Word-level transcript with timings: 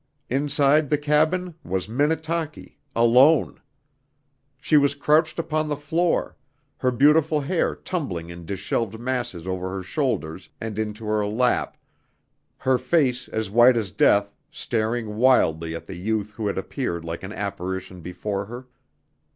Inside 0.31 0.89
the 0.89 0.97
cabin 0.97 1.53
was 1.63 1.87
Minnetaki, 1.87 2.79
alone! 2.95 3.61
She 4.59 4.75
was 4.75 4.95
crouched 4.95 5.37
upon 5.37 5.67
the 5.69 5.75
floor, 5.75 6.35
her 6.77 6.89
beautiful 6.89 7.41
hair 7.41 7.75
tumbling 7.75 8.31
in 8.31 8.43
disheveled 8.47 8.99
masses 8.99 9.45
over 9.45 9.69
her 9.69 9.83
shoulders 9.83 10.49
and 10.59 10.79
into 10.79 11.05
her 11.05 11.23
lap, 11.27 11.77
her 12.57 12.79
face, 12.79 13.27
as 13.27 13.51
white 13.51 13.77
as 13.77 13.91
death, 13.91 14.33
staring 14.49 15.17
wildly 15.17 15.75
at 15.75 15.85
the 15.85 15.97
youth 15.99 16.31
who 16.33 16.47
had 16.47 16.57
appeared 16.57 17.05
like 17.05 17.21
an 17.21 17.33
apparition 17.33 18.01
before 18.01 18.45
her. 18.45 18.65